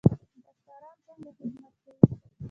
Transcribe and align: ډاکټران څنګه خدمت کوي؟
ډاکټران 0.67 0.97
څنګه 1.05 1.31
خدمت 1.37 1.73
کوي؟ 1.83 2.05